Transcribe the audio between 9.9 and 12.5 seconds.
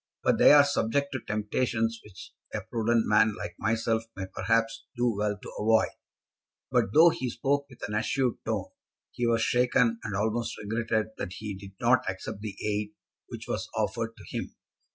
and almost regretted that he did not accept